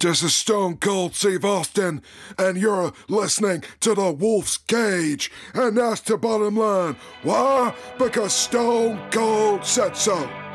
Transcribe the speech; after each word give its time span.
This 0.00 0.22
is 0.22 0.34
Stone 0.34 0.78
Cold 0.78 1.14
Steve 1.14 1.44
Austin, 1.44 2.00
and 2.38 2.56
you're 2.56 2.94
listening 3.08 3.62
to 3.80 3.94
The 3.94 4.10
Wolf's 4.10 4.56
Cage. 4.56 5.30
And 5.52 5.76
that's 5.76 6.00
the 6.00 6.16
bottom 6.16 6.56
line. 6.56 6.96
Why? 7.22 7.74
Because 7.98 8.32
Stone 8.32 9.10
Cold 9.10 9.66
said 9.66 9.94
so. 9.98 10.49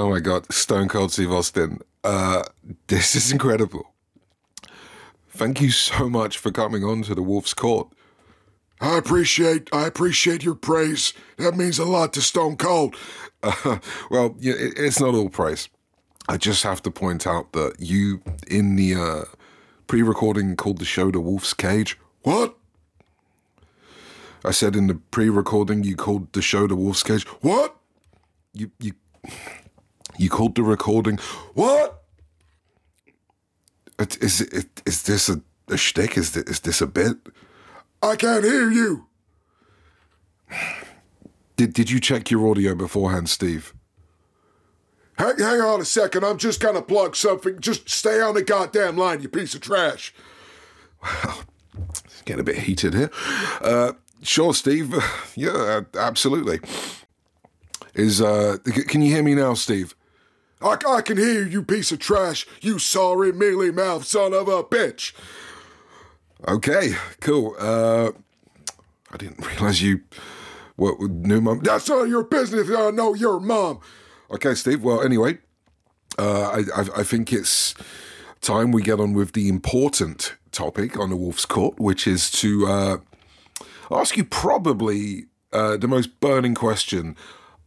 Oh 0.00 0.08
my 0.08 0.20
God, 0.20 0.50
Stone 0.50 0.88
Cold 0.88 1.12
Steve 1.12 1.30
Austin. 1.30 1.80
Uh, 2.02 2.44
this 2.86 3.14
is 3.14 3.30
incredible. 3.30 3.92
Thank 5.28 5.60
you 5.60 5.70
so 5.70 6.08
much 6.08 6.38
for 6.38 6.50
coming 6.50 6.82
on 6.82 7.02
to 7.02 7.14
the 7.14 7.20
Wolf's 7.20 7.52
Court. 7.52 7.86
I 8.80 8.96
appreciate 8.96 9.68
I 9.74 9.86
appreciate 9.86 10.42
your 10.42 10.54
praise. 10.54 11.12
That 11.36 11.54
means 11.54 11.78
a 11.78 11.84
lot 11.84 12.14
to 12.14 12.22
Stone 12.22 12.56
Cold. 12.56 12.96
Uh, 13.42 13.76
well, 14.10 14.36
it's 14.40 15.00
not 15.00 15.14
all 15.14 15.28
praise. 15.28 15.68
I 16.30 16.38
just 16.38 16.62
have 16.62 16.80
to 16.84 16.90
point 16.90 17.26
out 17.26 17.52
that 17.52 17.74
you 17.78 18.22
in 18.48 18.76
the 18.76 18.94
uh, 18.94 19.24
pre-recording 19.86 20.56
called 20.56 20.78
the 20.78 20.86
show 20.86 21.10
the 21.10 21.20
Wolf's 21.20 21.52
Cage. 21.52 21.98
What? 22.22 22.56
I 24.46 24.52
said 24.52 24.74
in 24.76 24.86
the 24.86 24.94
pre-recording 24.94 25.84
you 25.84 25.94
called 25.94 26.32
the 26.32 26.40
show 26.40 26.66
the 26.66 26.74
Wolf's 26.74 27.02
Cage. 27.02 27.26
What? 27.42 27.76
You 28.54 28.70
you 28.78 28.92
you 30.20 30.28
called 30.28 30.54
the 30.54 30.62
recording. 30.62 31.18
What? 31.54 32.02
Is 34.20 34.40
it 34.40 34.82
is 34.86 35.02
this 35.02 35.28
a, 35.28 35.40
a 35.68 35.76
shtick? 35.76 36.16
Is 36.16 36.32
this, 36.32 36.44
is 36.44 36.60
this 36.60 36.80
a 36.80 36.86
bit? 36.86 37.16
I 38.02 38.16
can't 38.16 38.44
hear 38.44 38.70
you. 38.70 39.06
Did 41.56 41.72
did 41.72 41.90
you 41.90 42.00
check 42.00 42.30
your 42.30 42.48
audio 42.48 42.74
beforehand, 42.74 43.28
Steve? 43.28 43.74
Hang, 45.16 45.38
hang 45.38 45.60
on 45.60 45.80
a 45.80 45.84
second. 45.84 46.24
I'm 46.24 46.38
just 46.38 46.60
gonna 46.60 46.82
plug 46.82 47.16
something. 47.16 47.58
Just 47.60 47.88
stay 47.90 48.20
on 48.20 48.34
the 48.34 48.42
goddamn 48.42 48.96
line, 48.96 49.20
you 49.20 49.28
piece 49.28 49.54
of 49.54 49.60
trash. 49.60 50.14
Well, 51.02 51.44
it's 51.94 52.22
getting 52.24 52.40
a 52.40 52.44
bit 52.44 52.58
heated 52.58 52.94
here. 52.94 53.10
Uh, 53.60 53.92
sure, 54.22 54.54
Steve. 54.54 54.94
Yeah, 55.36 55.50
uh, 55.50 55.82
absolutely. 55.98 56.60
Is 57.94 58.20
uh, 58.20 58.58
can 58.88 59.00
you 59.00 59.14
hear 59.14 59.22
me 59.22 59.34
now, 59.34 59.54
Steve? 59.54 59.94
I, 60.62 60.76
I 60.86 61.00
can 61.02 61.16
hear 61.16 61.46
you, 61.46 61.62
piece 61.62 61.90
of 61.92 61.98
trash. 61.98 62.46
You 62.60 62.78
sorry, 62.78 63.32
mealy 63.32 63.70
mouth 63.70 64.04
son 64.04 64.34
of 64.34 64.48
a 64.48 64.62
bitch. 64.62 65.12
Okay, 66.46 66.94
cool. 67.20 67.56
Uh, 67.58 68.12
I 69.10 69.16
didn't 69.16 69.44
realize 69.46 69.82
you 69.82 70.00
what 70.76 70.98
new 71.00 71.40
mom? 71.40 71.60
That's 71.60 71.88
none 71.88 72.02
of 72.02 72.08
your 72.08 72.24
business. 72.24 72.70
I 72.70 72.90
know 72.90 73.14
your 73.14 73.40
mom. 73.40 73.80
Okay, 74.30 74.54
Steve. 74.54 74.82
Well, 74.82 75.02
anyway, 75.02 75.38
uh, 76.18 76.62
I, 76.76 76.80
I 76.80 76.86
I 76.98 77.02
think 77.02 77.32
it's 77.32 77.74
time 78.40 78.72
we 78.72 78.82
get 78.82 79.00
on 79.00 79.12
with 79.12 79.32
the 79.32 79.48
important 79.48 80.36
topic 80.52 80.98
on 80.98 81.10
the 81.10 81.16
Wolf's 81.16 81.44
Court, 81.44 81.78
which 81.78 82.06
is 82.06 82.30
to 82.32 82.66
uh, 82.66 82.96
ask 83.90 84.16
you 84.16 84.24
probably 84.24 85.26
uh, 85.52 85.76
the 85.76 85.88
most 85.88 86.20
burning 86.20 86.54
question. 86.54 87.16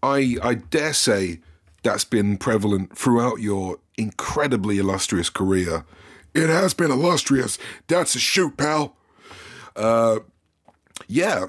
I 0.02 0.38
I 0.42 0.56
dare 0.56 0.94
say 0.94 1.40
that's 1.84 2.06
been 2.06 2.38
prevalent 2.38 2.98
throughout 2.98 3.40
your 3.40 3.78
incredibly 3.98 4.80
illustrious 4.80 5.30
career. 5.30 5.86
It 6.34 6.50
has 6.50 6.74
been 6.74 6.92
illustrious. 6.92 7.60
That's 7.88 8.16
a 8.16 8.20
shoot, 8.20 8.58
pal. 8.58 8.96
Uh, 9.76 10.20
yeah, 11.08 11.48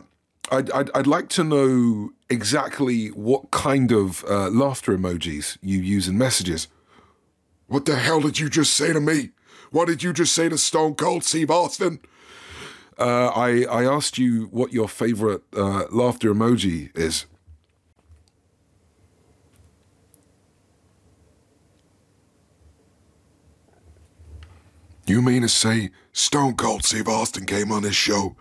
I'd, 0.51 0.71
I'd, 0.73 0.91
I'd 0.95 1.07
like 1.07 1.29
to 1.31 1.45
know 1.45 2.11
exactly 2.29 3.09
what 3.09 3.51
kind 3.51 3.93
of 3.93 4.25
uh, 4.25 4.49
laughter 4.51 4.97
emojis 4.97 5.57
you 5.63 5.79
use 5.79 6.09
in 6.09 6.19
messages. 6.19 6.69
What 7.67 7.87
the 7.87 7.97
hell 7.97 8.21
did 8.21 8.39
you 8.39 8.51
just 8.51 8.75
say 8.75 8.93
to 8.93 9.01
me? 9.01 9.31
What 9.71 9.89
did 9.89 10.03
you 10.03 10.13
just 10.13 10.35
say 10.35 10.49
to 10.49 10.59
Stone 10.59 10.97
Cold 10.97 11.25
Steve 11.25 11.51
Austin? 11.51 12.01
Uh, 12.99 13.29
I, 13.29 13.65
I 13.65 13.85
asked 13.85 14.19
you 14.19 14.45
what 14.53 14.73
your 14.73 14.89
favorite 14.89 15.43
uh, 15.57 15.85
laughter 15.91 16.33
emoji 16.33 16.97
is. 16.97 17.27
You 25.07 25.21
mean 25.21 25.43
to 25.43 25.49
say 25.49 25.91
Stone 26.13 26.55
Cold 26.55 26.85
Steve 26.85 27.09
Austin 27.09 27.45
came 27.45 27.71
on 27.71 27.83
this 27.83 27.95
show? 27.95 28.37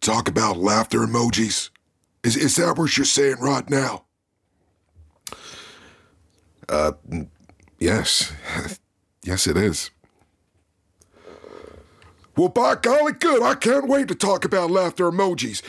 Talk 0.00 0.28
about 0.28 0.56
laughter 0.56 1.00
emojis? 1.00 1.70
Is, 2.24 2.36
is 2.36 2.56
that 2.56 2.78
what 2.78 2.96
you're 2.96 3.04
saying 3.04 3.36
right 3.40 3.68
now? 3.70 4.04
Uh, 6.68 6.92
yes. 7.78 8.32
yes, 9.24 9.46
it 9.46 9.56
is. 9.56 9.90
Well, 12.36 12.48
by 12.48 12.76
golly, 12.76 13.12
good. 13.12 13.42
I 13.42 13.54
can't 13.54 13.88
wait 13.88 14.08
to 14.08 14.14
talk 14.14 14.44
about 14.44 14.70
laughter 14.70 15.10
emojis. 15.10 15.62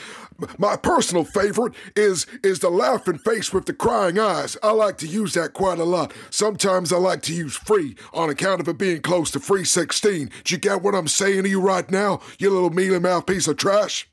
My 0.58 0.76
personal 0.76 1.24
favorite 1.24 1.74
is 1.96 2.26
is 2.44 2.60
the 2.60 2.70
laughing 2.70 3.18
face 3.18 3.54
with 3.54 3.66
the 3.66 3.74
crying 3.74 4.20
eyes. 4.20 4.58
I 4.64 4.72
like 4.72 4.98
to 5.00 5.08
use 5.08 5.34
that 5.34 5.54
quite 5.54 5.80
a 5.80 5.84
lot. 5.84 6.14
Sometimes 6.30 6.92
I 6.94 6.98
like 6.98 7.22
to 7.24 7.34
use 7.34 7.56
free 7.56 7.96
on 8.14 8.30
account 8.30 8.62
of 8.62 8.68
it 8.68 8.78
being 8.78 9.02
close 9.02 9.32
to 9.32 9.40
free 9.40 9.66
16. 9.66 10.32
Do 10.44 10.54
you 10.54 10.60
get 10.60 10.82
what 10.82 10.96
I'm 10.96 11.08
saying 11.08 11.44
to 11.44 11.50
you 11.50 11.62
right 11.62 11.90
now, 11.90 12.22
you 12.38 12.50
little 12.50 12.70
mealy 12.70 13.00
mouth 13.00 13.26
piece 13.26 13.48
of 13.48 13.58
trash? 13.58 14.10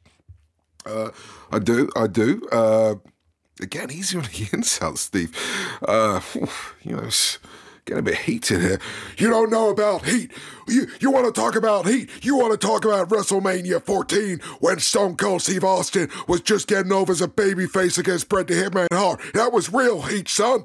Uh, 0.84 1.10
I 1.50 1.58
do, 1.58 1.90
I 1.96 2.06
do. 2.06 2.46
Uh, 2.52 2.96
again, 3.60 3.90
easy 3.90 4.16
on 4.16 4.24
the 4.24 4.48
insults, 4.52 5.02
Steve. 5.02 5.34
Uh, 5.86 6.20
you 6.82 6.96
know, 6.96 7.08
getting 7.86 8.00
a 8.00 8.02
bit 8.02 8.18
heat 8.18 8.50
in 8.50 8.60
here. 8.60 8.80
You 9.16 9.30
don't 9.30 9.50
know 9.50 9.70
about 9.70 10.04
heat. 10.04 10.32
You 10.66 10.88
you 11.00 11.10
want 11.10 11.32
to 11.32 11.40
talk 11.40 11.54
about 11.54 11.86
heat? 11.86 12.10
You 12.22 12.36
want 12.36 12.52
to 12.52 12.66
talk 12.66 12.84
about 12.84 13.08
WrestleMania 13.08 13.82
14 13.82 14.40
when 14.58 14.80
Stone 14.80 15.16
Cold 15.16 15.42
Steve 15.42 15.64
Austin 15.64 16.10
was 16.26 16.40
just 16.40 16.66
getting 16.66 16.92
over 16.92 17.12
as 17.12 17.22
a 17.22 17.28
babyface 17.28 17.96
against 17.96 18.28
Bret 18.28 18.48
the 18.48 18.54
Hitman 18.54 18.88
Hart? 18.92 19.20
That 19.34 19.52
was 19.52 19.72
real 19.72 20.02
heat, 20.02 20.28
son. 20.28 20.64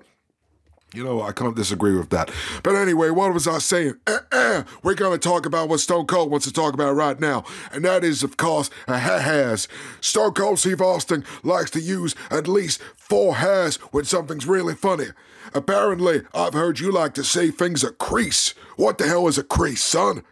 You 0.93 1.05
know, 1.05 1.21
I 1.21 1.31
can't 1.31 1.55
disagree 1.55 1.95
with 1.95 2.09
that. 2.09 2.29
But 2.63 2.75
anyway, 2.75 3.11
what 3.11 3.33
was 3.33 3.47
I 3.47 3.59
saying? 3.59 3.93
Uh-uh. 4.07 4.63
We're 4.83 4.95
going 4.95 5.17
to 5.17 5.29
talk 5.29 5.45
about 5.45 5.69
what 5.69 5.79
Stone 5.79 6.07
Cold 6.07 6.29
wants 6.29 6.45
to 6.47 6.51
talk 6.51 6.73
about 6.73 6.95
right 6.95 7.17
now. 7.17 7.45
And 7.71 7.85
that 7.85 8.03
is, 8.03 8.23
of 8.23 8.35
course, 8.35 8.69
a 8.89 8.99
ha-has. 8.99 9.69
Stone 10.01 10.33
Cold 10.33 10.59
Steve 10.59 10.81
Austin 10.81 11.23
likes 11.43 11.71
to 11.71 11.79
use 11.79 12.13
at 12.29 12.45
least 12.45 12.81
four 12.97 13.35
has 13.35 13.77
when 13.93 14.03
something's 14.03 14.45
really 14.45 14.75
funny. 14.75 15.07
Apparently, 15.53 16.23
I've 16.33 16.53
heard 16.53 16.79
you 16.79 16.91
like 16.91 17.13
to 17.15 17.23
say 17.23 17.51
things 17.51 17.83
a 17.83 17.91
crease. 17.91 18.53
What 18.77 18.97
the 18.97 19.07
hell 19.07 19.27
is 19.27 19.37
a 19.37 19.43
crease, 19.43 19.83
son? 19.83 20.23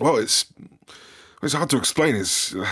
Well, 0.00 0.16
it's 0.16 0.52
it's 1.42 1.54
hard 1.54 1.70
to 1.70 1.78
explain. 1.78 2.16
It's 2.16 2.54
uh, 2.54 2.66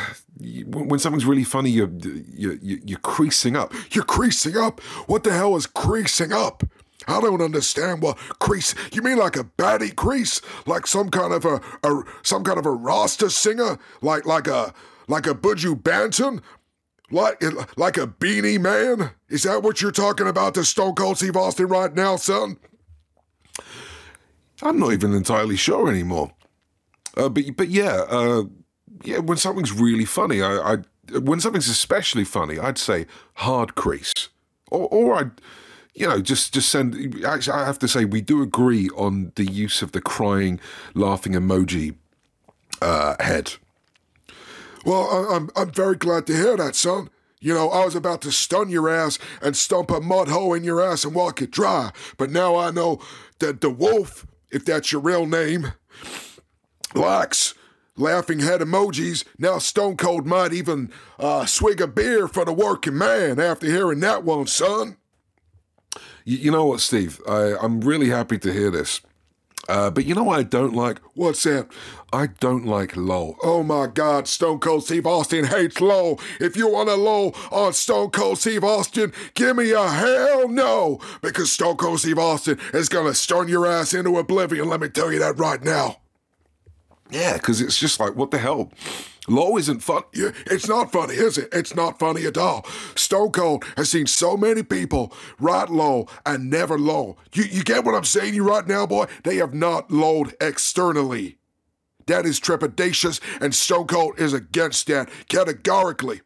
when 0.66 0.98
something's 0.98 1.24
really 1.24 1.44
funny, 1.44 1.70
you're, 1.70 1.90
you're 2.34 2.58
you're 2.62 2.98
creasing 2.98 3.56
up. 3.56 3.72
You're 3.90 4.04
creasing 4.04 4.56
up. 4.56 4.80
What 5.06 5.24
the 5.24 5.32
hell 5.32 5.56
is 5.56 5.66
creasing 5.66 6.32
up? 6.32 6.62
I 7.06 7.20
don't 7.20 7.40
understand 7.40 8.02
what 8.02 8.18
crease. 8.38 8.74
You 8.92 9.02
mean 9.02 9.16
like 9.16 9.36
a 9.36 9.44
baddie 9.44 9.94
crease, 9.94 10.42
like 10.66 10.86
some 10.86 11.08
kind 11.08 11.32
of 11.32 11.44
a, 11.44 11.60
a 11.82 12.02
some 12.22 12.44
kind 12.44 12.58
of 12.58 12.66
a 12.66 12.70
Rasta 12.70 13.30
singer, 13.30 13.78
like 14.02 14.26
like 14.26 14.46
a 14.46 14.74
like 15.06 15.26
a 15.26 15.34
Buju 15.34 15.82
Banton, 15.82 16.42
like 17.10 17.42
like 17.76 17.96
a 17.96 18.06
Beenie 18.06 18.58
Man? 18.58 19.10
Is 19.28 19.42
that 19.44 19.62
what 19.62 19.80
you're 19.80 19.90
talking 19.92 20.28
about 20.28 20.54
to 20.54 20.64
Stone 20.64 20.94
Cold 20.94 21.18
Steve 21.18 21.36
Austin 21.36 21.66
right 21.66 21.94
now, 21.94 22.16
son? 22.16 22.58
I'm 24.62 24.78
not 24.78 24.92
even 24.92 25.14
entirely 25.14 25.56
sure 25.56 25.88
anymore. 25.88 26.32
Uh, 27.16 27.28
but 27.28 27.44
but 27.56 27.68
yeah, 27.68 28.04
uh, 28.08 28.44
yeah. 29.04 29.18
When 29.18 29.38
something's 29.38 29.72
really 29.72 30.04
funny, 30.04 30.42
I, 30.42 30.74
I 30.74 31.18
when 31.18 31.40
something's 31.40 31.68
especially 31.68 32.24
funny, 32.24 32.58
I'd 32.58 32.78
say 32.78 33.06
hard 33.34 33.74
crease, 33.74 34.12
or 34.70 34.88
or 34.88 35.14
I'd 35.16 35.30
you 35.94 36.06
know 36.06 36.20
just 36.20 36.54
just 36.54 36.68
send. 36.68 37.24
Actually, 37.24 37.58
I 37.58 37.66
have 37.66 37.78
to 37.80 37.88
say 37.88 38.04
we 38.04 38.20
do 38.20 38.42
agree 38.42 38.88
on 38.90 39.32
the 39.36 39.44
use 39.44 39.82
of 39.82 39.92
the 39.92 40.00
crying, 40.00 40.60
laughing 40.94 41.32
emoji 41.32 41.96
uh, 42.82 43.16
head. 43.20 43.54
Well, 44.84 45.08
I, 45.10 45.36
I'm 45.36 45.50
I'm 45.56 45.70
very 45.70 45.96
glad 45.96 46.26
to 46.26 46.34
hear 46.34 46.56
that, 46.56 46.74
son. 46.74 47.10
You 47.40 47.54
know, 47.54 47.70
I 47.70 47.84
was 47.84 47.94
about 47.94 48.20
to 48.22 48.32
stun 48.32 48.68
your 48.68 48.88
ass 48.88 49.18
and 49.40 49.56
stump 49.56 49.90
a 49.90 50.00
mud 50.00 50.28
hole 50.28 50.54
in 50.54 50.64
your 50.64 50.82
ass 50.82 51.04
and 51.04 51.14
walk 51.14 51.40
it 51.40 51.52
dry, 51.52 51.92
but 52.16 52.30
now 52.30 52.56
I 52.56 52.70
know 52.70 53.00
that 53.38 53.60
the 53.60 53.70
wolf, 53.70 54.26
if 54.50 54.64
that's 54.64 54.90
your 54.90 55.00
real 55.00 55.24
name, 55.24 55.72
likes 56.94 57.54
laughing 57.96 58.40
head 58.40 58.60
emojis. 58.60 59.24
Now 59.38 59.58
Stone 59.58 59.96
Cold 59.96 60.26
might 60.26 60.52
even 60.52 60.90
uh, 61.18 61.46
swig 61.46 61.80
a 61.80 61.86
beer 61.86 62.28
for 62.28 62.44
the 62.44 62.52
working 62.52 62.96
man 62.96 63.38
after 63.38 63.66
hearing 63.66 64.00
that 64.00 64.24
one, 64.24 64.46
son. 64.46 64.96
You, 66.24 66.38
you 66.38 66.50
know 66.50 66.66
what, 66.66 66.80
Steve? 66.80 67.20
I, 67.28 67.56
I'm 67.60 67.80
really 67.80 68.08
happy 68.08 68.38
to 68.38 68.52
hear 68.52 68.70
this. 68.70 69.00
Uh, 69.68 69.90
but 69.90 70.06
you 70.06 70.14
know 70.14 70.24
what 70.24 70.38
I 70.38 70.42
don't 70.42 70.74
like? 70.74 71.00
What's 71.14 71.42
that? 71.42 71.68
I 72.12 72.28
don't 72.28 72.64
like 72.64 72.96
LOL. 72.96 73.36
Oh 73.42 73.62
my 73.62 73.86
God, 73.86 74.26
Stone 74.26 74.60
Cold 74.60 74.84
Steve 74.84 75.06
Austin 75.06 75.44
hates 75.44 75.80
LOL. 75.80 76.18
If 76.40 76.56
you 76.56 76.68
want 76.68 76.88
a 76.88 76.94
LOL 76.94 77.36
on 77.52 77.74
Stone 77.74 78.10
Cold 78.10 78.38
Steve 78.38 78.64
Austin, 78.64 79.12
give 79.34 79.56
me 79.56 79.72
a 79.72 79.88
hell 79.88 80.48
no, 80.48 81.00
because 81.20 81.52
Stone 81.52 81.76
Cold 81.76 82.00
Steve 82.00 82.18
Austin 82.18 82.58
is 82.72 82.88
gonna 82.88 83.14
stun 83.14 83.48
your 83.48 83.66
ass 83.66 83.92
into 83.92 84.16
oblivion. 84.18 84.68
Let 84.68 84.80
me 84.80 84.88
tell 84.88 85.12
you 85.12 85.18
that 85.18 85.38
right 85.38 85.62
now. 85.62 85.98
Yeah, 87.10 87.34
because 87.34 87.60
it's 87.60 87.78
just 87.78 88.00
like, 88.00 88.16
what 88.16 88.30
the 88.30 88.38
hell? 88.38 88.70
LOL 89.28 89.58
isn't 89.58 89.80
fun. 89.80 90.02
It's 90.12 90.68
not 90.68 90.90
funny, 90.90 91.14
is 91.14 91.38
it? 91.38 91.48
It's 91.52 91.74
not 91.74 91.98
funny 91.98 92.24
at 92.26 92.38
all. 92.38 92.66
Stone 92.94 93.32
Cold 93.32 93.64
has 93.76 93.90
seen 93.90 94.06
so 94.06 94.36
many 94.36 94.62
people 94.62 95.12
write 95.38 95.70
low 95.70 96.06
and 96.24 96.50
never 96.50 96.78
low. 96.78 97.16
You, 97.34 97.44
you 97.44 97.62
get 97.62 97.84
what 97.84 97.94
I'm 97.94 98.04
saying 98.04 98.34
you 98.34 98.48
right 98.48 98.66
now, 98.66 98.86
boy? 98.86 99.06
They 99.24 99.36
have 99.36 99.54
not 99.54 99.90
lowed 99.90 100.34
externally. 100.40 101.38
That 102.06 102.24
is 102.24 102.40
trepidatious, 102.40 103.20
and 103.40 103.54
Stone 103.54 103.86
Cold 103.86 104.18
is 104.18 104.32
against 104.32 104.86
that 104.86 105.10
categorically. 105.28 106.22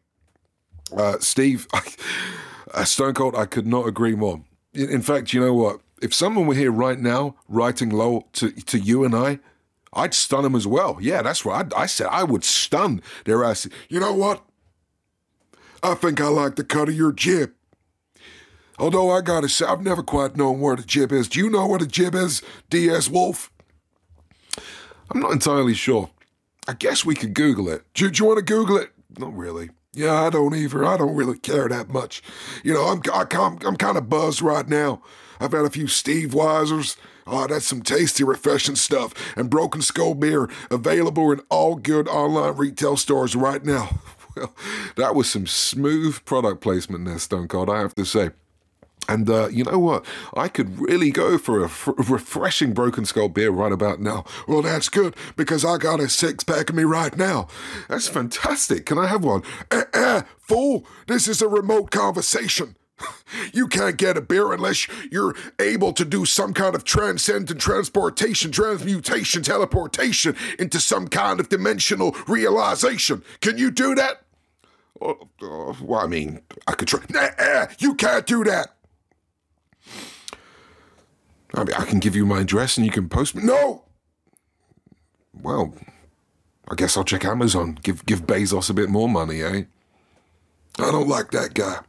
Uh, 0.95 1.19
Steve, 1.19 1.67
uh, 2.73 2.85
Stone 2.85 3.15
Cold, 3.15 3.35
I 3.35 3.45
could 3.45 3.67
not 3.67 3.85
agree 3.85 4.15
more. 4.15 4.41
In, 4.73 4.89
in 4.89 5.01
fact, 5.01 5.33
you 5.33 5.41
know 5.41 5.53
what? 5.53 5.81
If 6.01 6.13
someone 6.13 6.47
were 6.47 6.55
here 6.55 6.71
right 6.71 6.99
now 6.99 7.35
writing 7.49 7.89
low 7.89 8.27
to, 8.33 8.51
to 8.51 8.79
you 8.79 9.03
and 9.03 9.13
I, 9.13 9.39
I'd 9.95 10.13
stun 10.13 10.43
them 10.43 10.55
as 10.55 10.67
well. 10.67 10.97
Yeah, 10.99 11.21
that's 11.21 11.45
right. 11.45 11.71
I, 11.73 11.83
I 11.83 11.85
said 11.85 12.07
I 12.11 12.23
would 12.23 12.43
stun 12.43 13.01
their 13.25 13.43
ass. 13.43 13.67
You 13.89 13.99
know 13.99 14.13
what? 14.13 14.43
I 15.81 15.95
think 15.95 16.21
I 16.21 16.27
like 16.27 16.55
the 16.55 16.63
cut 16.63 16.89
of 16.89 16.95
your 16.95 17.11
jib. 17.11 17.51
Although 18.79 19.11
I 19.11 19.21
gotta 19.21 19.49
say, 19.49 19.65
I've 19.65 19.83
never 19.83 20.01
quite 20.01 20.35
known 20.35 20.59
where 20.59 20.75
the 20.75 20.83
jib 20.83 21.11
is. 21.11 21.27
Do 21.27 21.39
you 21.39 21.49
know 21.49 21.67
where 21.67 21.79
the 21.79 21.85
jib 21.85 22.15
is, 22.15 22.41
DS 22.69 23.09
Wolf? 23.09 23.51
I'm 25.11 25.19
not 25.19 25.31
entirely 25.31 25.73
sure. 25.73 26.09
I 26.67 26.73
guess 26.73 27.05
we 27.05 27.15
could 27.15 27.33
Google 27.33 27.69
it. 27.69 27.83
Do, 27.93 28.09
do 28.09 28.23
you 28.23 28.27
want 28.27 28.39
to 28.39 28.43
Google 28.43 28.77
it? 28.77 28.91
Not 29.17 29.35
really. 29.35 29.69
Yeah, 29.93 30.23
I 30.23 30.29
don't 30.31 30.55
either. 30.55 30.83
I 30.83 30.97
don't 30.97 31.15
really 31.15 31.37
care 31.37 31.69
that 31.69 31.89
much. 31.89 32.23
You 32.63 32.73
know, 32.73 32.85
I'm 32.85 33.01
I, 33.13 33.25
I'm, 33.37 33.59
I'm 33.65 33.75
kind 33.75 33.97
of 33.97 34.09
buzzed 34.09 34.41
right 34.41 34.67
now. 34.67 35.03
I've 35.39 35.51
had 35.51 35.65
a 35.65 35.69
few 35.69 35.87
Steve 35.87 36.31
Weisers. 36.31 36.95
Oh, 37.25 37.47
that's 37.47 37.65
some 37.65 37.81
tasty, 37.81 38.23
refreshing 38.23 38.75
stuff. 38.75 39.13
And 39.37 39.49
Broken 39.49 39.81
Skull 39.81 40.13
beer 40.15 40.49
available 40.69 41.31
in 41.31 41.41
all 41.49 41.75
good 41.75 42.07
online 42.07 42.55
retail 42.55 42.97
stores 42.97 43.35
right 43.35 43.63
now. 43.63 43.99
Well, 44.35 44.55
that 44.95 45.13
was 45.13 45.29
some 45.29 45.45
smooth 45.45 46.25
product 46.25 46.59
placement 46.59 47.05
there, 47.05 47.19
Stone 47.19 47.49
Cold, 47.49 47.69
I 47.69 47.81
have 47.81 47.93
to 47.93 48.03
say. 48.03 48.31
And 49.07 49.29
uh, 49.29 49.49
you 49.49 49.63
know 49.63 49.77
what? 49.77 50.05
I 50.33 50.47
could 50.47 50.79
really 50.79 51.11
go 51.11 51.37
for 51.37 51.61
a 51.61 51.65
f- 51.65 51.89
refreshing 52.09 52.73
Broken 52.73 53.05
Skull 53.05 53.29
beer 53.29 53.51
right 53.51 53.71
about 53.71 53.99
now. 53.99 54.23
Well, 54.47 54.61
that's 54.61 54.89
good 54.89 55.15
because 55.35 55.65
I 55.65 55.77
got 55.77 55.99
a 55.99 56.07
six 56.09 56.43
pack 56.43 56.69
of 56.69 56.75
me 56.75 56.83
right 56.83 57.15
now. 57.15 57.47
That's 57.89 58.07
fantastic. 58.07 58.85
Can 58.85 58.97
I 58.97 59.07
have 59.07 59.23
one? 59.23 59.43
Eh, 59.71 59.83
eh, 59.93 60.21
fool, 60.39 60.85
this 61.07 61.27
is 61.27 61.41
a 61.41 61.47
remote 61.47 61.91
conversation. 61.91 62.75
You 63.53 63.67
can't 63.67 63.97
get 63.97 64.17
a 64.17 64.21
beer 64.21 64.53
unless 64.53 64.87
you're 65.11 65.35
able 65.59 65.93
to 65.93 66.05
do 66.05 66.25
some 66.25 66.53
kind 66.53 66.75
of 66.75 66.83
transcendent 66.83 67.59
transportation, 67.59 68.51
transmutation, 68.51 69.43
teleportation 69.43 70.35
into 70.59 70.79
some 70.79 71.07
kind 71.07 71.39
of 71.39 71.49
dimensional 71.49 72.15
realization. 72.27 73.23
Can 73.41 73.57
you 73.57 73.71
do 73.71 73.95
that? 73.95 74.21
Uh, 75.01 75.11
uh, 75.41 75.73
well, 75.81 76.01
I 76.01 76.07
mean, 76.07 76.41
I 76.67 76.73
could 76.73 76.87
try. 76.87 77.01
Nah, 77.09 77.67
you 77.79 77.95
can't 77.95 78.25
do 78.25 78.43
that. 78.43 78.75
I 81.55 81.63
mean, 81.63 81.75
I 81.77 81.85
can 81.85 81.99
give 81.99 82.15
you 82.15 82.25
my 82.25 82.41
address 82.41 82.77
and 82.77 82.85
you 82.85 82.91
can 82.91 83.09
post 83.09 83.35
me. 83.35 83.43
No. 83.43 83.83
Well, 85.41 85.73
I 86.69 86.75
guess 86.75 86.95
I'll 86.95 87.03
check 87.03 87.25
Amazon. 87.25 87.77
Give 87.83 88.05
give 88.05 88.25
Bezos 88.25 88.69
a 88.69 88.73
bit 88.73 88.89
more 88.89 89.09
money, 89.09 89.41
eh? 89.41 89.63
I 90.79 90.91
don't 90.91 91.07
like 91.07 91.31
that 91.31 91.53
guy. 91.53 91.79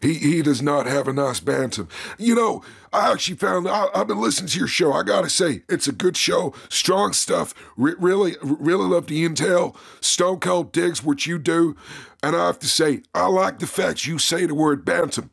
He 0.00 0.14
he 0.14 0.42
does 0.42 0.62
not 0.62 0.86
have 0.86 1.08
a 1.08 1.12
nice 1.12 1.40
bantam. 1.40 1.88
You 2.18 2.34
know, 2.34 2.62
I 2.92 3.12
actually 3.12 3.36
found 3.36 3.68
I, 3.68 3.88
have 3.94 4.08
been 4.08 4.20
listening 4.20 4.48
to 4.48 4.58
your 4.58 4.68
show. 4.68 4.92
I 4.92 5.02
gotta 5.02 5.30
say, 5.30 5.62
it's 5.68 5.88
a 5.88 5.92
good 5.92 6.16
show. 6.16 6.54
Strong 6.68 7.14
stuff. 7.14 7.54
Re- 7.76 7.96
really, 7.98 8.36
really 8.42 8.86
love 8.86 9.06
the 9.06 9.26
intel. 9.28 9.76
Stone 10.00 10.40
Cold 10.40 10.72
digs 10.72 11.02
what 11.02 11.26
you 11.26 11.38
do, 11.38 11.76
and 12.22 12.36
I 12.36 12.46
have 12.46 12.58
to 12.60 12.68
say, 12.68 13.02
I 13.14 13.26
like 13.26 13.58
the 13.58 13.66
fact 13.66 14.06
you 14.06 14.18
say 14.18 14.46
the 14.46 14.54
word 14.54 14.84
bantam, 14.84 15.30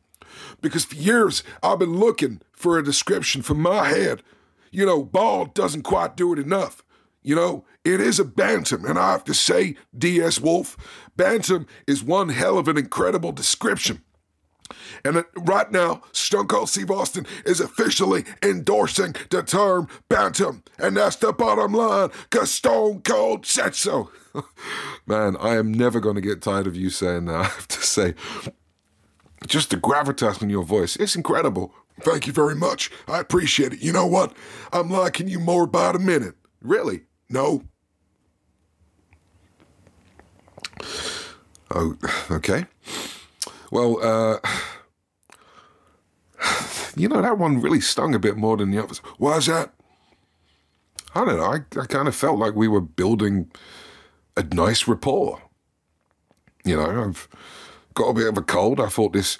because 0.60 0.84
for 0.84 0.96
years 0.96 1.42
I've 1.62 1.78
been 1.78 1.96
looking 1.96 2.40
for 2.52 2.78
a 2.78 2.84
description 2.84 3.42
for 3.42 3.54
my 3.54 3.88
head. 3.88 4.22
You 4.70 4.84
know, 4.84 5.02
bald 5.04 5.54
doesn't 5.54 5.82
quite 5.82 6.16
do 6.16 6.32
it 6.32 6.38
enough. 6.38 6.82
You 7.22 7.34
know, 7.34 7.64
it 7.84 8.00
is 8.00 8.20
a 8.20 8.24
bantam, 8.24 8.84
and 8.84 8.98
I 8.98 9.12
have 9.12 9.24
to 9.24 9.34
say, 9.34 9.76
D.S. 9.96 10.40
Wolf, 10.40 10.76
bantam 11.16 11.66
is 11.86 12.02
one 12.02 12.28
hell 12.28 12.56
of 12.58 12.68
an 12.68 12.76
incredible 12.76 13.32
description. 13.32 14.02
And 15.04 15.24
right 15.36 15.70
now, 15.70 16.02
Stone 16.12 16.48
Cold 16.48 16.68
Steve 16.68 16.90
Austin 16.90 17.26
is 17.44 17.60
officially 17.60 18.24
endorsing 18.42 19.14
the 19.30 19.42
term 19.42 19.88
bantam. 20.08 20.62
And 20.78 20.96
that's 20.96 21.16
the 21.16 21.32
bottom 21.32 21.72
line, 21.72 22.10
because 22.30 22.50
Stone 22.50 23.02
Cold 23.02 23.46
said 23.46 23.74
so. 23.74 24.10
Man, 25.06 25.36
I 25.38 25.56
am 25.56 25.72
never 25.72 26.00
going 26.00 26.16
to 26.16 26.20
get 26.20 26.42
tired 26.42 26.66
of 26.66 26.76
you 26.76 26.90
saying 26.90 27.26
that, 27.26 27.34
I 27.40 27.44
have 27.44 27.68
to 27.68 27.80
say. 27.80 28.14
Just 29.46 29.70
the 29.70 29.76
gravitas 29.76 30.42
in 30.42 30.50
your 30.50 30.64
voice, 30.64 30.96
it's 30.96 31.14
incredible. 31.14 31.72
Thank 32.00 32.26
you 32.26 32.32
very 32.32 32.54
much. 32.54 32.90
I 33.08 33.20
appreciate 33.20 33.72
it. 33.72 33.82
You 33.82 33.92
know 33.92 34.06
what? 34.06 34.34
I'm 34.72 34.90
liking 34.90 35.28
you 35.28 35.38
more 35.38 35.66
by 35.66 35.92
the 35.92 35.98
minute. 35.98 36.34
Really? 36.60 37.02
No. 37.30 37.62
Oh, 41.74 41.96
okay. 42.30 42.66
Well, 43.70 43.98
uh, 44.02 44.38
you 46.96 47.08
know, 47.08 47.22
that 47.22 47.38
one 47.38 47.60
really 47.60 47.80
stung 47.80 48.14
a 48.14 48.18
bit 48.18 48.36
more 48.36 48.56
than 48.56 48.70
the 48.70 48.82
others. 48.82 48.98
Why's 49.18 49.46
that? 49.46 49.72
I 51.14 51.24
don't 51.24 51.38
know. 51.38 51.44
I, 51.44 51.80
I 51.80 51.86
kind 51.86 52.08
of 52.08 52.14
felt 52.14 52.38
like 52.38 52.54
we 52.54 52.68
were 52.68 52.80
building 52.80 53.50
a 54.36 54.42
nice 54.42 54.86
rapport. 54.86 55.42
You 56.64 56.76
know, 56.76 57.04
I've 57.04 57.28
got 57.94 58.08
a 58.10 58.14
bit 58.14 58.28
of 58.28 58.36
a 58.36 58.42
cold. 58.42 58.80
I 58.80 58.88
thought 58.88 59.12
this 59.12 59.38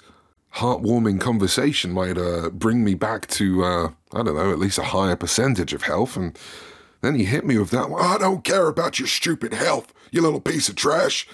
heartwarming 0.55 1.21
conversation 1.21 1.91
might 1.91 2.17
uh, 2.17 2.49
bring 2.49 2.83
me 2.83 2.95
back 2.95 3.27
to, 3.27 3.63
uh, 3.63 3.89
I 4.13 4.23
don't 4.23 4.35
know, 4.35 4.51
at 4.51 4.59
least 4.59 4.79
a 4.79 4.83
higher 4.83 5.15
percentage 5.15 5.73
of 5.73 5.83
health. 5.83 6.17
And 6.17 6.37
then 7.01 7.15
he 7.15 7.25
hit 7.25 7.45
me 7.45 7.57
with 7.57 7.69
that 7.71 7.89
one. 7.89 8.03
I 8.03 8.17
don't 8.17 8.43
care 8.43 8.67
about 8.67 8.97
your 8.97 9.07
stupid 9.07 9.53
health, 9.53 9.93
you 10.11 10.21
little 10.21 10.41
piece 10.41 10.69
of 10.69 10.75
trash. 10.75 11.27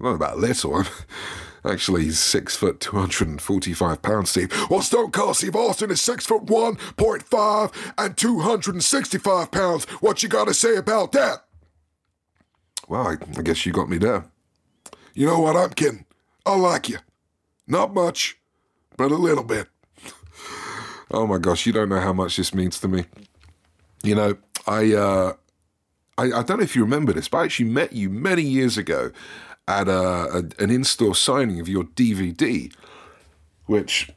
Not 0.00 0.14
about 0.14 0.38
little. 0.38 0.84
Actually, 1.66 2.04
he's 2.04 2.18
six 2.18 2.54
foot, 2.54 2.78
245 2.80 4.02
pounds, 4.02 4.30
Steve. 4.30 4.52
Well, 4.68 4.82
Stone 4.82 5.12
Cold 5.12 5.36
Steve 5.36 5.56
Austin 5.56 5.90
is 5.90 6.00
six 6.00 6.26
foot 6.26 6.42
one 6.44 6.76
point 6.96 7.22
five 7.22 7.70
and 7.96 8.14
265 8.16 9.50
pounds. 9.50 9.84
What 10.00 10.22
you 10.22 10.28
got 10.28 10.46
to 10.46 10.54
say 10.54 10.76
about 10.76 11.12
that? 11.12 11.44
Well, 12.86 13.08
I, 13.08 13.16
I 13.38 13.42
guess 13.42 13.64
you 13.64 13.72
got 13.72 13.88
me 13.88 13.96
there. 13.96 14.26
You 15.14 15.26
know 15.26 15.40
what? 15.40 15.56
I'm 15.56 15.70
kidding. 15.70 16.04
I 16.44 16.54
like 16.56 16.90
you. 16.90 16.98
Not 17.66 17.94
much, 17.94 18.36
but 18.98 19.10
a 19.10 19.16
little 19.16 19.44
bit. 19.44 19.68
oh 21.10 21.26
my 21.26 21.38
gosh, 21.38 21.64
you 21.64 21.72
don't 21.72 21.88
know 21.88 22.00
how 22.00 22.12
much 22.12 22.36
this 22.36 22.52
means 22.52 22.78
to 22.80 22.88
me. 22.88 23.06
You 24.02 24.16
know, 24.16 24.36
I, 24.66 24.92
uh, 24.92 25.32
I, 26.18 26.24
I 26.24 26.42
don't 26.42 26.58
know 26.58 26.62
if 26.64 26.76
you 26.76 26.82
remember 26.82 27.14
this, 27.14 27.28
but 27.28 27.38
I 27.38 27.44
actually 27.44 27.70
met 27.70 27.94
you 27.94 28.10
many 28.10 28.42
years 28.42 28.76
ago 28.76 29.12
at 29.68 29.88
a, 29.88 29.92
a, 29.92 30.62
an 30.62 30.70
in 30.70 30.84
store 30.84 31.14
signing 31.14 31.60
of 31.60 31.68
your 31.68 31.84
DVD, 31.84 32.72
which, 33.66 34.10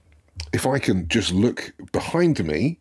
if 0.54 0.66
I 0.66 0.80
can 0.80 1.08
just 1.08 1.32
look 1.32 1.74
behind 1.92 2.46
me, 2.46 2.80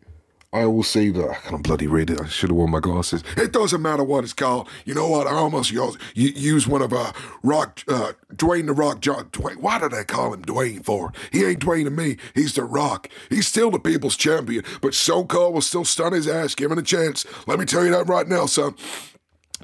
I 0.53 0.65
will 0.65 0.83
see 0.83 1.09
that 1.11 1.29
I 1.29 1.35
can't 1.35 1.61
bloody 1.61 1.87
read 1.87 2.09
it. 2.09 2.21
I 2.21 2.27
should 2.27 2.49
have 2.49 2.57
worn 2.57 2.71
my 2.71 2.79
glasses. 2.79 3.21
It 3.35 3.51
doesn't 3.51 3.81
matter 3.81 4.03
what 4.03 4.23
it's 4.23 4.33
called. 4.33 4.69
You 4.85 4.93
know 4.93 5.07
what? 5.07 5.27
I 5.27 5.31
almost 5.31 5.71
use 6.15 6.67
one 6.67 6.81
of 6.81 6.93
uh, 6.93 7.11
Rock, 7.43 7.83
uh, 7.87 8.13
Dwayne 8.33 8.65
the 8.65 8.73
Rock 8.73 9.01
John. 9.01 9.25
Dwayne, 9.31 9.57
why 9.57 9.77
did 9.77 9.93
I 9.93 10.03
call 10.03 10.33
him 10.33 10.43
Dwayne 10.43 10.85
for? 10.85 11.11
He 11.31 11.43
ain't 11.43 11.59
Dwayne 11.59 11.83
to 11.83 11.89
me. 11.89 12.17
He's 12.33 12.53
the 12.53 12.63
Rock. 12.63 13.09
He's 13.29 13.47
still 13.47 13.71
the 13.71 13.79
people's 13.79 14.15
champion, 14.15 14.63
but 14.81 14.93
So 14.93 15.25
Cold 15.25 15.53
will 15.53 15.61
still 15.61 15.85
stun 15.85 16.13
his 16.13 16.27
ass, 16.27 16.55
given 16.55 16.79
a 16.79 16.83
chance. 16.83 17.25
Let 17.45 17.59
me 17.59 17.65
tell 17.65 17.83
you 17.83 17.91
that 17.91 18.07
right 18.07 18.27
now, 18.27 18.45
son. 18.45 18.75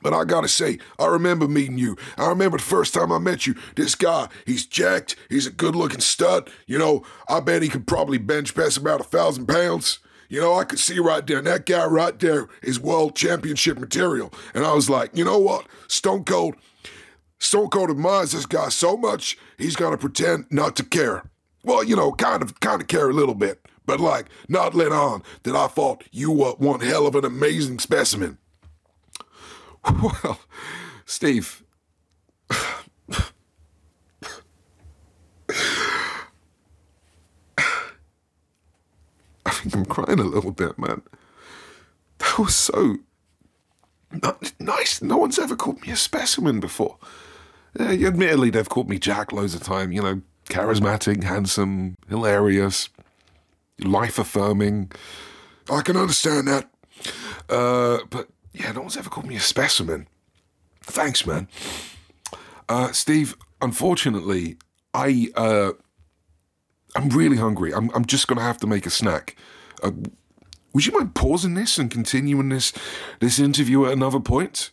But 0.03 0.13
I 0.13 0.25
gotta 0.25 0.47
say, 0.49 0.77
I 0.99 1.07
remember 1.07 1.47
meeting 1.47 1.77
you. 1.79 1.95
I 2.17 2.27
remember 2.27 2.57
the 2.57 2.63
first 2.63 2.93
time 2.93 3.11
I 3.11 3.17
met 3.17 3.47
you. 3.47 3.55
This 3.75 3.95
guy, 3.95 4.27
he's 4.45 4.65
jacked. 4.65 5.15
He's 5.29 5.47
a 5.47 5.51
good 5.51 5.75
looking 5.75 6.01
stud. 6.01 6.51
You 6.67 6.77
know, 6.77 7.03
I 7.27 7.39
bet 7.39 7.63
he 7.63 7.69
could 7.69 7.87
probably 7.87 8.17
bench 8.17 8.53
press 8.53 8.77
about 8.77 9.01
a 9.01 9.05
thousand 9.05 9.47
pounds. 9.47 9.99
you 10.33 10.41
know, 10.41 10.55
I 10.55 10.63
could 10.63 10.79
see 10.79 10.99
right 10.99 11.25
there, 11.27 11.41
that 11.43 11.67
guy 11.67 11.85
right 11.85 12.17
there 12.19 12.47
is 12.63 12.79
world 12.79 13.15
championship 13.15 13.77
material. 13.77 14.33
And 14.55 14.65
I 14.65 14.73
was 14.73 14.89
like, 14.89 15.15
you 15.15 15.23
know 15.23 15.37
what? 15.37 15.67
Stone 15.87 16.23
Cold, 16.23 16.55
Stone 17.39 17.69
Cold 17.69 17.91
admires 17.91 18.31
this 18.31 18.47
guy 18.47 18.69
so 18.69 18.97
much, 18.97 19.37
he's 19.59 19.75
gonna 19.75 19.97
pretend 19.97 20.47
not 20.49 20.75
to 20.77 20.83
care. 20.83 21.23
Well, 21.63 21.83
you 21.83 21.95
know, 21.95 22.11
kind 22.13 22.41
of, 22.41 22.59
kind 22.59 22.81
of 22.81 22.87
care 22.87 23.09
a 23.09 23.13
little 23.13 23.35
bit, 23.35 23.63
but 23.85 23.99
like, 23.99 24.25
not 24.49 24.73
let 24.73 24.91
on 24.91 25.21
that 25.43 25.55
I 25.55 25.67
thought 25.67 26.03
you 26.11 26.31
were 26.31 26.53
one 26.57 26.79
hell 26.81 27.05
of 27.05 27.15
an 27.15 27.25
amazing 27.25 27.77
specimen. 27.79 28.37
Well, 29.85 30.39
Steve. 31.05 31.63
I 32.49 32.55
think 39.45 39.75
I'm 39.75 39.85
crying 39.85 40.19
a 40.19 40.23
little 40.23 40.51
bit, 40.51 40.77
man. 40.79 41.01
That 42.19 42.39
was 42.39 42.55
so 42.55 42.97
nice. 44.59 45.01
No 45.01 45.17
one's 45.17 45.39
ever 45.39 45.55
called 45.55 45.81
me 45.81 45.91
a 45.91 45.95
specimen 45.95 46.59
before. 46.59 46.97
Yeah, 47.79 48.07
admittedly, 48.07 48.49
they've 48.49 48.69
called 48.69 48.89
me 48.89 48.99
Jack 48.99 49.31
loads 49.31 49.55
of 49.55 49.63
time. 49.63 49.91
You 49.91 50.01
know, 50.01 50.21
charismatic, 50.49 51.23
handsome, 51.23 51.95
hilarious, 52.07 52.89
life 53.79 54.19
affirming. 54.19 54.91
I 55.69 55.81
can 55.81 55.97
understand 55.97 56.47
that. 56.47 56.69
Uh, 57.49 57.99
but 58.09 58.29
yeah, 58.53 58.71
no 58.71 58.81
one's 58.81 58.97
ever 58.97 59.09
called 59.09 59.27
me 59.27 59.35
a 59.35 59.39
specimen. 59.39 60.07
Thanks, 60.83 61.25
man. 61.25 61.47
Uh, 62.69 62.91
Steve, 62.91 63.35
unfortunately, 63.61 64.57
I 64.93 65.29
uh, 65.35 65.71
I'm 66.95 67.09
really 67.09 67.37
hungry. 67.37 67.73
I'm 67.73 67.89
I'm 67.93 68.05
just 68.05 68.27
gonna 68.27 68.41
have 68.41 68.59
to 68.59 68.67
make 68.67 68.85
a 68.85 68.89
snack. 68.89 69.35
Uh, 69.81 69.91
would 70.73 70.85
you 70.85 70.91
mind 70.93 71.15
pausing 71.15 71.53
this 71.53 71.77
and 71.77 71.89
continuing 71.89 72.49
this 72.49 72.73
this 73.19 73.39
interview 73.39 73.85
at 73.85 73.93
another 73.93 74.19
point? 74.19 74.71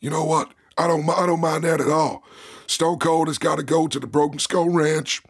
You 0.00 0.10
know 0.10 0.24
what? 0.24 0.52
I 0.76 0.86
don't 0.86 1.08
I 1.08 1.26
don't 1.26 1.40
mind 1.40 1.64
that 1.64 1.80
at 1.80 1.88
all. 1.88 2.22
Stone 2.66 2.98
Cold 2.98 3.28
has 3.28 3.38
got 3.38 3.56
to 3.56 3.62
go 3.62 3.86
to 3.86 4.00
the 4.00 4.06
Broken 4.06 4.38
Skull 4.38 4.70
Ranch. 4.70 5.22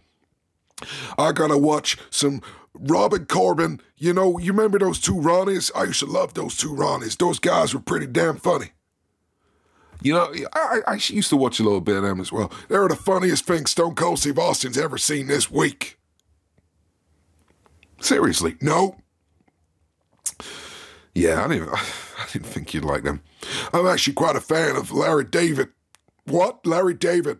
I 1.18 1.32
gotta 1.32 1.58
watch 1.58 1.96
some 2.10 2.42
Robin 2.74 3.26
Corbin. 3.26 3.80
You 3.96 4.12
know, 4.12 4.38
you 4.38 4.52
remember 4.52 4.78
those 4.78 5.00
two 5.00 5.14
Ronnies? 5.14 5.70
I 5.74 5.84
used 5.84 6.00
to 6.00 6.06
love 6.06 6.34
those 6.34 6.56
two 6.56 6.70
Ronnies. 6.70 7.16
Those 7.16 7.38
guys 7.38 7.74
were 7.74 7.80
pretty 7.80 8.06
damn 8.06 8.36
funny. 8.36 8.72
You 10.02 10.14
know, 10.14 10.34
I, 10.52 10.80
I 10.86 10.94
used 10.94 11.30
to 11.30 11.36
watch 11.36 11.60
a 11.60 11.62
little 11.62 11.80
bit 11.80 11.96
of 11.96 12.02
them 12.02 12.20
as 12.20 12.32
well. 12.32 12.50
They 12.68 12.76
were 12.76 12.88
the 12.88 12.96
funniest 12.96 13.44
thing 13.44 13.66
Stone 13.66 13.94
Cold 13.94 14.18
Steve 14.18 14.38
Austin's 14.38 14.76
ever 14.76 14.98
seen 14.98 15.28
this 15.28 15.50
week. 15.50 15.98
Seriously, 18.00 18.56
no. 18.60 18.96
Yeah, 21.14 21.44
I 21.44 21.48
didn't. 21.48 21.68
I 21.72 22.26
didn't 22.32 22.48
think 22.48 22.74
you'd 22.74 22.84
like 22.84 23.04
them. 23.04 23.22
I'm 23.72 23.86
actually 23.86 24.14
quite 24.14 24.36
a 24.36 24.40
fan 24.40 24.76
of 24.76 24.90
Larry 24.92 25.24
David. 25.24 25.68
What, 26.24 26.66
Larry 26.66 26.94
David? 26.94 27.38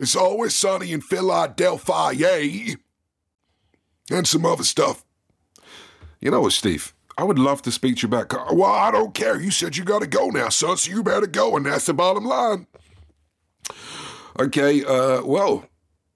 It's 0.00 0.16
always 0.16 0.54
sunny 0.54 0.92
in 0.92 1.02
Philadelphia, 1.02 2.12
yay, 2.12 2.76
and 4.10 4.26
some 4.26 4.46
other 4.46 4.64
stuff. 4.64 5.04
You 6.20 6.30
know 6.30 6.40
what, 6.40 6.52
Steve? 6.52 6.94
I 7.18 7.24
would 7.24 7.38
love 7.38 7.60
to 7.62 7.70
speak 7.70 7.96
to 7.96 8.02
you 8.02 8.08
back. 8.08 8.32
Well, 8.32 8.64
I 8.64 8.90
don't 8.90 9.12
care. 9.12 9.38
You 9.38 9.50
said 9.50 9.76
you 9.76 9.84
got 9.84 10.00
to 10.00 10.06
go 10.06 10.30
now, 10.30 10.48
son, 10.48 10.78
so 10.78 10.90
you 10.90 11.02
better 11.02 11.26
go, 11.26 11.54
and 11.54 11.66
that's 11.66 11.84
the 11.84 11.92
bottom 11.92 12.24
line. 12.24 12.66
Okay, 14.38 14.82
uh, 14.84 15.22
well, 15.22 15.66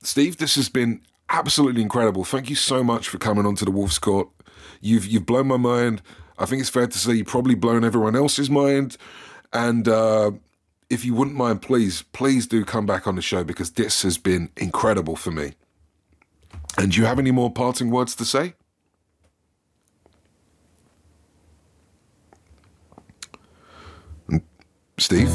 Steve, 0.03 0.39
this 0.39 0.55
has 0.55 0.71
been 0.71 1.03
absolutely 1.29 1.83
incredible. 1.83 2.25
Thank 2.25 2.49
you 2.49 2.57
so 2.57 2.83
much 2.83 3.11
for 3.11 3.19
coming 3.19 3.45
onto 3.45 3.67
the 3.67 3.71
Wolf's 3.71 3.99
Court. 3.99 4.29
You've 4.81 5.07
you've 5.07 5.27
blown 5.27 5.49
my 5.49 5.59
mind. 5.59 6.01
I 6.39 6.47
think 6.47 6.61
it's 6.61 6.71
fair 6.71 6.87
to 6.87 6.99
say 6.99 7.13
you've 7.13 7.27
probably 7.27 7.55
blown 7.55 7.85
everyone 7.85 8.17
else's 8.17 8.49
mind. 8.49 8.97
And 9.53 9.87
uh, 9.87 10.33
if 10.91 11.05
you 11.05 11.15
wouldn't 11.15 11.37
mind, 11.37 11.63
please, 11.63 12.03
please 12.13 12.47
do 12.47 12.65
come 12.65 12.87
back 12.87 13.07
on 13.07 13.17
the 13.17 13.23
show 13.23 13.45
because 13.45 13.73
this 13.73 14.03
has 14.03 14.19
been 14.19 14.51
incredible 14.57 15.17
for 15.17 15.31
me. 15.31 15.55
And 16.79 16.93
do 16.93 17.01
you 17.01 17.07
have 17.07 17.19
any 17.19 17.31
more 17.31 17.51
parting 17.51 17.91
words 17.91 18.15
to 18.17 18.25
say? 18.25 18.55
Mm, 24.29 24.43
Steve? 24.99 25.31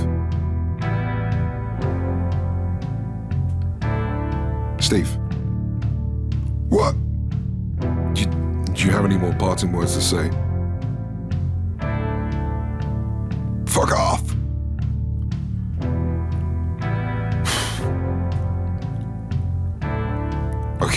Steve? 4.82 5.18
What? 6.70 6.96
Do 8.14 8.22
you, 8.22 8.28
do 8.74 8.86
you 8.86 8.92
have 8.92 9.06
any 9.06 9.18
more 9.18 9.34
parting 9.34 9.72
words 9.72 9.96
to 9.96 10.02
say? 10.02 10.30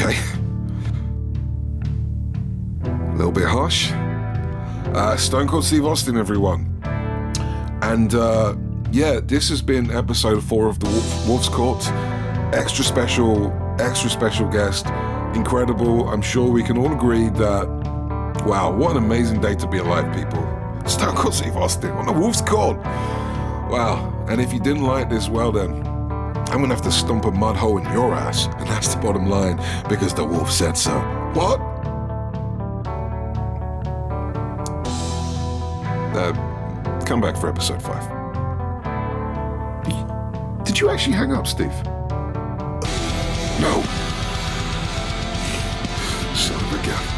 Okay. 0.03 0.19
A 2.83 3.15
little 3.15 3.31
bit 3.31 3.47
harsh. 3.47 3.93
Uh, 4.95 5.17
Stone 5.17 5.47
Cold 5.47 5.65
Steve 5.65 5.87
Austin, 5.87 6.17
everyone. 6.17 6.81
And 7.83 8.13
uh, 8.13 8.57
yeah, 8.91 9.21
this 9.23 9.49
has 9.49 9.63
been 9.63 9.93
episode 9.93 10.43
four 10.43 10.67
of 10.67 10.81
the 10.81 10.87
Wolf, 10.89 11.29
Wolf's 11.29 11.49
Court. 11.49 11.87
Extra 12.53 12.85
special, 12.85 13.53
extra 13.79 14.11
special 14.11 14.49
guest. 14.49 14.87
Incredible. 15.37 16.09
I'm 16.09 16.21
sure 16.21 16.51
we 16.51 16.65
can 16.65 16.77
all 16.77 16.93
agree 16.93 17.29
that, 17.29 17.69
wow, 18.45 18.75
what 18.75 18.97
an 18.97 19.05
amazing 19.05 19.41
day 19.41 19.55
to 19.55 19.69
be 19.69 19.79
alive, 19.79 20.13
people. 20.17 20.43
Stone 20.85 21.15
Cold 21.15 21.35
Steve 21.35 21.57
Austin 21.57 21.93
on 21.93 22.07
the 22.07 22.13
Wolf's 22.13 22.41
Court. 22.41 22.77
Wow. 22.79 24.27
And 24.29 24.41
if 24.41 24.53
you 24.53 24.59
didn't 24.59 24.83
like 24.83 25.09
this, 25.09 25.29
well 25.29 25.53
then, 25.53 25.92
I'm 26.53 26.61
gonna 26.61 26.75
have 26.75 26.85
to 26.85 26.93
stomp 26.93 27.25
a 27.25 27.31
mud 27.31 27.57
hole 27.57 27.79
in 27.79 27.85
your 27.95 28.15
ass, 28.15 28.45
and 28.45 28.69
that's 28.69 28.95
the 28.95 29.01
bottom 29.01 29.27
line, 29.27 29.57
because 29.89 30.13
the 30.13 30.23
wolf 30.23 30.53
said 30.53 30.77
so. 30.77 30.93
What? 31.33 31.59
Uh, 36.15 36.35
come 37.07 37.23
back 37.23 37.39
for 37.39 37.49
episode 37.49 37.83
five. 37.83 38.07
Did 40.67 40.79
you 40.79 40.91
actually 40.91 41.17
hang 41.17 41.33
up, 41.33 41.47
Steve? 41.47 41.73
No. 43.59 43.83
Son 46.35 46.57
of 46.57 46.73
a 46.73 46.87
gun. 46.87 47.12